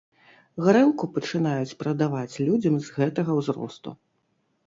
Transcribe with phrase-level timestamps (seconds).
[0.67, 3.89] Гарэлку пачынаюць прадаваць людзям з гэтага ўзросту.